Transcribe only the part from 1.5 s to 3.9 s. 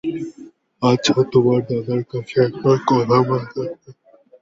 দাদার কাছে একবার কথা বলে দেখব।